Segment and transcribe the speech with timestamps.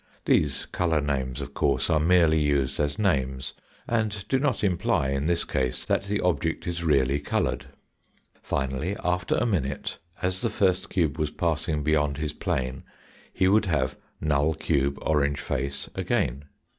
[0.25, 3.53] These colour names, of course, are merely used as names,
[3.87, 7.67] and do not imply in this case that the object is really coloured.
[8.41, 12.81] Finally, after a minute, as the first cube was passing beyond his plane
[13.31, 16.45] he would have null cube orange face again.